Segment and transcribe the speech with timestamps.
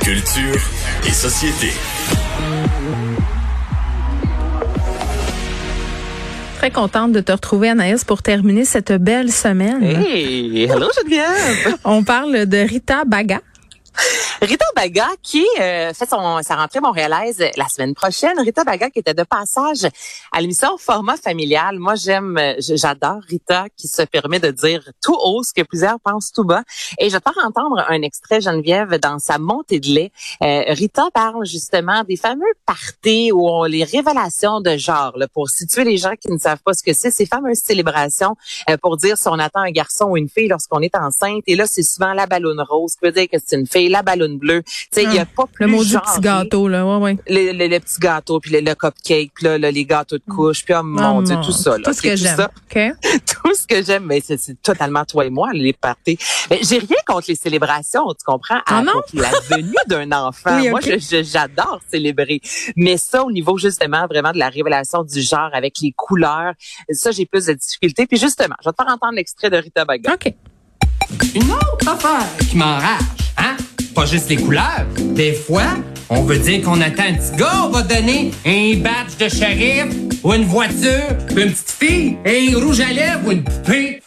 [0.00, 0.60] Culture
[1.06, 1.68] et société.
[6.58, 9.84] Très contente de te retrouver, Anaïs, pour terminer cette belle semaine.
[9.84, 11.76] Hey, hello Geneviève.
[11.84, 13.40] On parle de Rita Baga.
[14.40, 18.38] Rita Baga qui euh, fait son, sa rentrée montréalaise la semaine prochaine.
[18.38, 19.86] Rita Baga qui était de passage
[20.32, 21.78] à l'émission Format familial.
[21.78, 26.32] Moi, j'aime, j'adore Rita qui se permet de dire tout haut ce que plusieurs pensent
[26.32, 26.62] tout bas.
[26.98, 30.12] Et je faire entendre un extrait, Geneviève, dans sa montée de lait.
[30.42, 35.84] Euh, Rita parle justement des fameux parties où les révélations de genre, là, pour situer
[35.84, 38.34] les gens qui ne savent pas ce que c'est, ces fameuses célébrations
[38.68, 41.42] euh, pour dire si on attend un garçon ou une fille lorsqu'on est enceinte.
[41.46, 44.02] Et là, c'est souvent la ballonne rose, qui veut dire que c'est une fille, la
[44.02, 44.62] ballonne bleue.
[44.62, 46.86] Tu sais, il y a pas plus Le mot du petit gâteau, là.
[46.86, 47.16] Ouais, ouais.
[47.28, 50.22] Les, les, les petits gâteaux, puis les, le cupcake, puis là, là, les gâteaux de
[50.32, 51.72] couche, puis oh mon Oh, Dieu, tout ça.
[51.78, 52.36] Là, Tout ce que j'aime.
[52.36, 52.50] ça.
[52.70, 52.80] OK?
[53.26, 56.18] tout ce que j'aime, mais c'est c'est totalement toi et moi, les parties.
[56.50, 58.60] Mais J'ai rien contre les célébrations, tu comprends?
[58.66, 58.92] Ah À- non?
[59.14, 60.56] la venue d'un enfant.
[60.60, 60.98] Oui, Moi, ok.
[60.98, 62.40] je- je- j'adore célébrer.
[62.76, 66.52] Mais ça, au niveau justement vraiment de la révélation du genre avec les couleurs,
[66.90, 68.06] ça, j'ai plus de difficultés.
[68.06, 70.14] Puis justement, je vais te faire entendre l'extrait de Rita Baga.
[70.14, 70.32] OK.
[71.34, 73.00] Une autre affaire qui m'enrage?
[73.94, 74.86] Pas juste les couleurs.
[75.14, 75.76] Des fois,
[76.08, 79.94] on veut dire qu'on attend un petit gars, on va donner un badge de shérif
[80.22, 84.02] ou une voiture, une petite fille, un rouge à lèvres ou une poupée.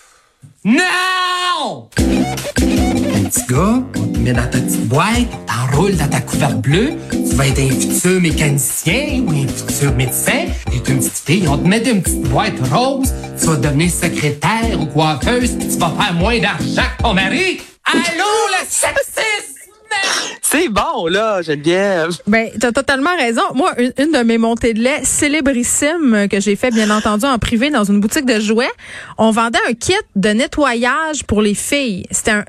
[0.64, 1.90] Non!
[2.00, 6.62] Un petit gars, on te met dans ta petite boîte, on t'enroule dans ta couverte
[6.62, 11.48] bleue, tu vas être un futur mécanicien ou un futur médecin, et une petite fille,
[11.48, 15.78] on te met dans une petite boîte rose, tu vas devenir secrétaire ou coiffeuse, tu
[15.78, 17.62] vas faire moins d'argent que ton mari.
[17.86, 19.55] Allô, le sexisme!
[20.42, 22.12] C'est bon, là, Geneviève.
[22.28, 23.42] Ben, t'as totalement raison.
[23.56, 27.38] Moi, une, une de mes montées de lait célébrissime que j'ai fait, bien entendu, en
[27.40, 28.70] privé dans une boutique de jouets,
[29.18, 32.06] on vendait un kit de nettoyage pour les filles.
[32.12, 32.46] C'était un,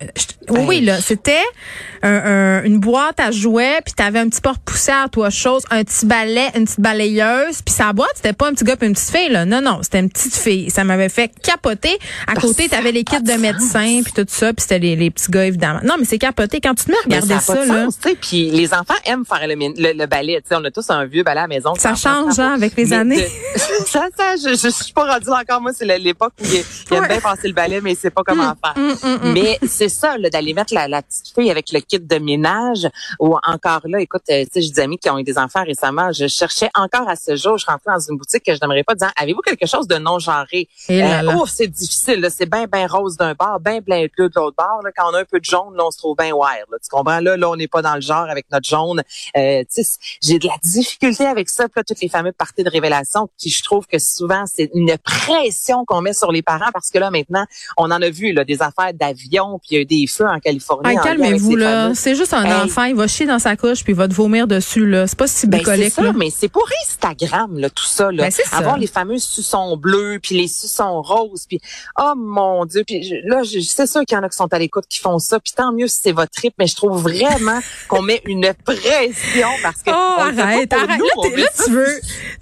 [0.50, 1.42] oui, oui, là, c'était
[2.02, 6.06] un- un- une boîte à jouets, puis t'avais un petit porte-poussière, toi, chose, un petit
[6.06, 9.10] balai, une petite balayeuse, puis sa boîte, c'était pas un petit gars puis une petite
[9.16, 9.44] fille, là.
[9.44, 10.70] Non, non, c'était une petite fille.
[10.70, 11.98] Ça m'avait fait capoter.
[12.28, 15.30] À côté, t'avais les kits de médecins, puis tout ça, puis c'était les, les petits
[15.30, 15.80] gars, évidemment.
[15.82, 16.60] Non, mais c'est capoté.
[16.60, 17.84] Quand tu te mets à regarder ça, pas de là.
[17.86, 17.98] sens.
[18.20, 20.40] Puis les enfants aiment faire le, le, le balai.
[20.42, 21.74] Tu sais, on a tous un vieux balai à la maison.
[21.76, 23.22] Ça change, hein, avec les Mais années.
[23.22, 23.26] de-
[23.86, 25.60] ça, ça, je, je, je suis pas rendue là encore.
[25.60, 28.22] Moi, c'est l'époque où il, il aime bien passer le balai, mais il sait pas
[28.24, 29.20] comment faire.
[29.22, 32.88] Mais c'est ça, d'aller mettre la, la petite fille avec le kit de ménage.
[33.20, 35.64] Ou encore là, écoute, euh, tu sais, j'ai des amis qui ont eu des enfants
[35.64, 36.12] récemment.
[36.12, 37.58] Je cherchais encore à ce jour.
[37.58, 40.18] Je rentrais dans une boutique que je n'aimerais pas dire, avez-vous quelque chose de non
[40.18, 40.68] genré?
[40.88, 41.36] Là là.
[41.36, 42.26] ouf, c'est difficile.
[42.30, 44.80] C'est bien, bien rose d'un bord, bien bleu de l'autre bord.
[44.84, 44.90] Là.
[44.96, 46.64] Quand on a un peu de jaune, là, on se trouve bien wild.
[46.70, 46.78] Là.
[46.82, 47.20] Tu comprends?
[47.26, 49.02] Là, là, on n'est pas dans le genre avec notre jaune.
[49.36, 49.64] Euh,
[50.22, 51.64] j'ai de la difficulté avec ça.
[51.64, 54.96] Puis là, toutes les fameuses parties de révélation, qui je trouve que souvent, c'est une
[54.98, 57.44] pression qu'on met sur les parents parce que là, maintenant,
[57.76, 60.26] on en a vu là, des affaires d'avions, puis il y a eu des feux
[60.28, 60.90] en Californie.
[60.90, 61.82] Hey, calmez-vous là.
[61.82, 62.52] fameux- C'est juste un Hey.
[62.62, 65.06] enfant, il va chier dans sa couche puis il va te vomir dessus là.
[65.08, 66.12] C'est pas si Ben, bucolique ça, là.
[66.14, 68.12] mais c'est pour Instagram, là, tout ça.
[68.12, 68.24] Là.
[68.24, 68.42] Ben, ça.
[68.56, 71.60] Avoir les fameux suçons bleus, puis les suçons roses, puis
[71.98, 72.84] oh mon Dieu.
[72.86, 75.18] Puis là, je, c'est sûr qu'il y en a qui sont à l'écoute qui font
[75.18, 77.15] ça, puis tant mieux si c'est votre trip, mais je trouve vraiment
[77.88, 80.98] qu'on met une pression parce que Oh, arrête, arrête.
[80.98, 81.84] nous, Là, tu veux,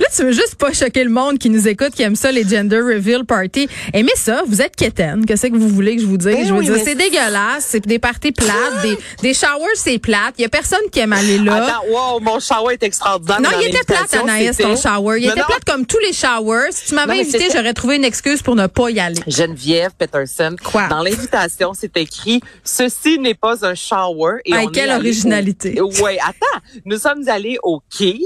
[0.01, 2.47] là, tu veux juste pas choquer le monde qui nous écoute, qui aime ça, les
[2.47, 3.69] gender reveal party.
[3.93, 5.25] Aimez ça, vous êtes quétaine.
[5.27, 6.35] Qu'est-ce que vous voulez que je vous dise?
[6.35, 7.67] Ben je veux dire, c'est dégueulasse.
[7.69, 10.35] C'est des parties plates, des, des showers, c'est plate.
[10.39, 11.65] Il y a personne qui aime aller là.
[11.65, 13.41] Attends, wow, mon shower est extraordinaire.
[13.41, 15.19] non, il était plate, Anaïs, ton shower.
[15.21, 15.47] Il Non, était non.
[15.47, 16.71] plate comme tous les showers.
[16.71, 19.21] Si tu m'avais invité, j'aurais trouvé une excuse pour ne pas y aller.
[19.27, 20.57] Geneviève Peterson.
[20.63, 20.87] Quoi?
[20.89, 24.39] Dans l'invitation, c'est écrit ceci n'est pas un shower.
[24.45, 25.81] Et Hey, on quelle originalité.
[25.81, 25.91] Au...
[26.03, 26.61] Ouais, attends.
[26.85, 28.19] Nous sommes allés au quai,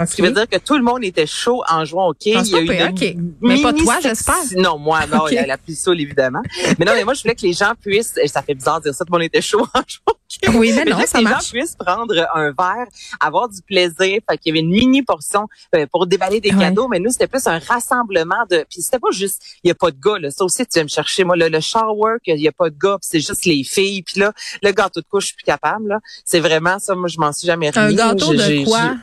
[0.00, 0.08] Ok.
[0.08, 2.12] ce qui veut dire que tout le monde était chaud en jouant au.
[2.12, 3.16] Ah, Il y a eu.
[3.40, 4.34] Mais pas toi, j'espère.
[4.56, 5.32] Non, moi, non, Ok.
[5.32, 6.42] la, la plus saoule, évidemment.
[6.78, 8.84] Mais non, mais moi, je voulais que les gens puissent, et ça fait bizarre de
[8.84, 10.16] dire ça, tout le monde était chaud en jouant.
[10.58, 11.44] Oui, mais non, voulais que ça les marche.
[11.46, 12.86] gens puissent prendre un verre,
[13.20, 14.20] avoir du plaisir.
[14.28, 16.58] Fait qu'il y avait une mini portion euh, pour déballer des Ouais.
[16.64, 19.74] cadeaux, mais nous, c'était plus un rassemblement de, puis c'était pas juste, il y a
[19.74, 20.30] pas de gars, là.
[20.30, 22.76] Ça aussi, tu viens me chercher, moi, le, le shower, qu'il y a pas de
[22.78, 24.32] gars, c'est juste les filles, puis là,
[24.62, 26.00] le gâteau de couche, je suis plus capable, là.
[26.24, 27.96] C'est vraiment ça, moi, je m'en suis jamais Un remis.
[27.96, 28.94] gâteau J'ai- de quoi?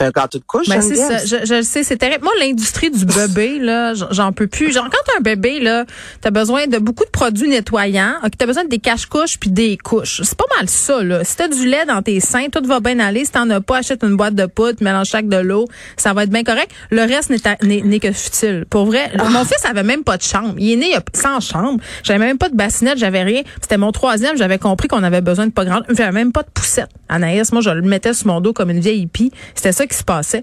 [0.00, 2.24] J'ai- un gâteau de couche, Ben c'est ça, je, je sais, c'est terrible.
[2.24, 4.72] Moi, l'industrie du bébé, là, j'en- peux plus.
[4.72, 5.84] Genre, quand t'as un bébé, là,
[6.20, 8.14] t'as besoin de beaucoup de produits nettoyants.
[8.24, 10.20] Ok, t'as besoin de des cache-couches puis des couches.
[10.24, 11.24] C'est pas mal ça, là.
[11.24, 13.24] Si t'as du lait dans tes seins, tout va bien aller.
[13.24, 15.66] Si t'en as pas, achète une boîte de poudre, mélange chaque de l'eau.
[15.96, 16.70] Ça va être bien correct.
[16.90, 18.64] Le reste n'est à- n'est n'est que futile.
[18.70, 20.54] Pour vrai, mon fils avait même pas de chambre.
[20.58, 21.80] Il est né il a- sans chambre.
[22.04, 23.42] J'avais même pas de bassinette, j'avais rien.
[23.60, 25.80] C'était mon troisième, j'avais compris qu'on avait besoin de pas grand.
[25.88, 26.88] J'avais même pas de poussette.
[27.08, 29.32] Anaïs, moi, je le mettais sur mon dos comme une vieille hippie.
[29.54, 30.42] C'était ça qui se passait.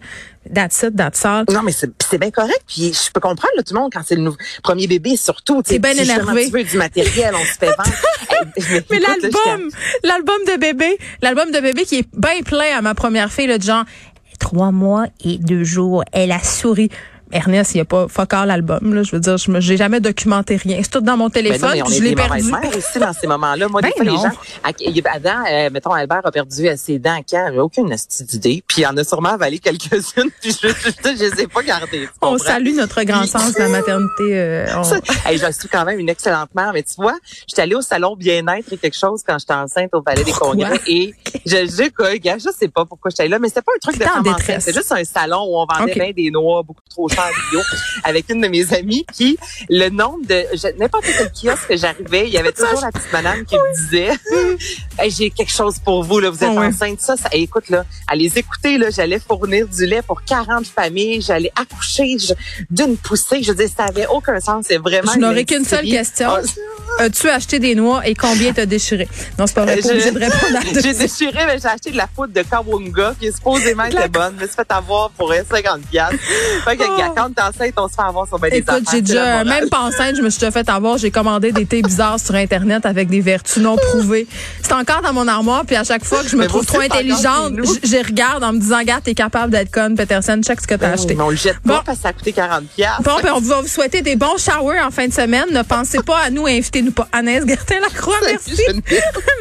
[0.54, 1.46] That's it, that's all.
[1.50, 2.62] Non, mais c'est c'est bien correct.
[2.68, 5.62] Puis je peux comprendre là, tout le monde quand c'est le nouveau, premier bébé, surtout.
[5.62, 6.46] T'es bien énervé.
[6.46, 7.84] Tu veux du matériel, on se fait vendre.
[8.30, 9.70] Hey, Mais l'album,
[10.04, 13.58] l'album de bébé, l'album de bébé qui est bien plein à ma première fille, là,
[13.58, 13.86] de genre,
[14.38, 16.90] trois mois et deux jours, elle a souri.
[17.32, 19.04] Ernest, il n'y a pas fuck all l'album, là.
[19.04, 20.80] Je veux dire, je me, j'ai jamais documenté rien.
[20.84, 22.52] C'est tout dans mon Ben non, téléphone, on je l'ai perdu.
[22.78, 23.68] aussi dans ces moments-là.
[23.68, 27.20] Moi, Ben des fois, les gens, Adam, euh, mettons, Albert a perdu euh, ses dents
[27.30, 27.50] quand?
[27.52, 28.64] J'ai aucune astuce d'idée.
[28.68, 31.64] Puis il en a sûrement avalé quelques-unes, puis je, je, je, je les ai pas
[31.64, 32.08] gardées.
[32.22, 34.08] On salue notre grand sens de la maternité.
[34.32, 37.62] euh, on- Ça, hey, je suis quand même une excellente mère, mais tu vois, j'étais
[37.64, 41.14] allée au salon bien-être et quelque chose quand j'étais enceinte au Palais des Congrès et
[41.46, 43.98] je, je, quoi, gars, je sais pas pourquoi j'étais là, mais c'était pas un truc
[44.00, 44.06] de
[44.60, 45.98] c'est juste un salon où on vendait Ok.
[46.00, 47.10] bien des noix beaucoup trop
[47.52, 47.62] bio
[48.04, 49.38] avec une de mes amies qui,
[49.69, 50.44] le nombre de,
[50.80, 54.12] n'importe quel kiosque que j'arrivais, il y avait toujours la petite madame qui me disait,
[55.00, 56.68] Hey, j'ai quelque chose pour vous, là, vous êtes ouais.
[56.68, 57.86] enceinte, ça, ça, écoute, là,
[58.16, 62.18] les écouter, là, j'allais fournir du lait pour 40 familles, j'allais accoucher
[62.69, 65.86] d'une poussée, je dire, ça avait aucun sens, c'est vraiment Je n'aurais une qu'une seule
[65.86, 66.30] question.
[66.30, 66.42] Ah,
[67.00, 69.08] As-tu acheté des noix et combien t'as déchiré?
[69.38, 69.78] Non, c'est pas vrai.
[69.78, 70.80] Pas Je- obligé de répondre à tout.
[70.82, 74.36] J'ai déchiré, mais j'ai acheté de la poudre de Kawunga, qui est supposément était bonne,
[74.40, 76.16] mais se fait avoir pour 50 piastres.
[76.66, 76.98] Fait que, Oh.
[76.98, 79.44] gars, quand t'es enceinte, on se fait avoir sur ben des Écoute, j'ai c'est déjà,
[79.44, 80.98] même pas enceinte, je me suis déjà fait avoir.
[80.98, 84.28] J'ai commandé des thés bizarres sur Internet avec des vertus non prouvées.
[84.64, 86.80] C'est encore dans mon armoire, puis à chaque fois que je me Mais trouve trop
[86.82, 87.54] c'est intelligente,
[87.84, 90.88] je, regarde en me disant, regarde, t'es capable d'être conne, Peterson, check ce que t'as
[90.88, 91.16] Ben acheté.
[91.16, 91.76] mais on le jette Bon.
[91.76, 93.02] pas parce que ça a coûté 40 piastres.
[93.04, 95.46] Bon, ben, on va vous souhaiter des bons showers en fin de semaine.
[95.52, 96.48] Ne pensez pas à nous,
[96.88, 97.07] invitez-nous pas.
[97.12, 98.62] Anaïs Gertin-Lacroix, merci.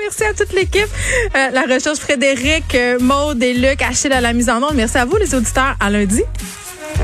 [0.02, 0.88] merci à toute l'équipe.
[1.37, 4.75] Euh, la recherche Frédéric, euh, Maude et Luc, Achille à la mise en onde.
[4.75, 5.76] Merci à vous, les auditeurs.
[5.81, 6.22] À lundi.